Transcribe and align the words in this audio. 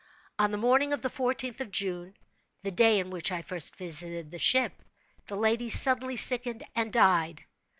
On 0.39 0.49
the 0.49 0.57
morning 0.57 0.93
of 0.93 1.03
the 1.03 1.11
fourteenth 1.11 1.61
of 1.61 1.69
June 1.69 2.17
(the 2.63 2.71
day 2.71 2.97
in 2.97 3.11
which 3.11 3.31
I 3.31 3.43
first 3.43 3.75
visited 3.75 4.31
the 4.31 4.39
ship), 4.39 4.81
the 5.27 5.35
lady 5.37 5.69
suddenly 5.69 6.15
sickened 6.15 6.63
and 6.75 6.91
died. 6.91 7.45